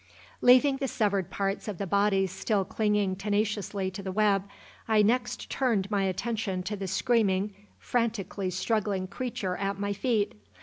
[0.41, 4.45] Leaving the severed parts of the body still clinging tenaciously to the web,
[4.87, 10.33] I next turned my attention to the screaming, frantically struggling creature at my feet.